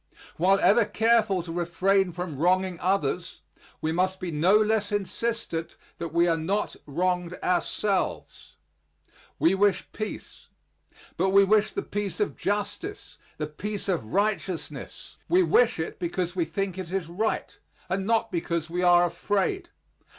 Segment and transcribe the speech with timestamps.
[0.37, 3.41] While ever careful to refrain from wronging others,
[3.81, 8.55] we must be no less insistent that we are not wronged ourselves.
[9.37, 10.47] We wish peace;
[11.17, 15.17] but we wish the peace of justice, the peace of righteousness.
[15.29, 17.55] We wish it because we think it is right,
[17.87, 19.69] and not because we are afraid.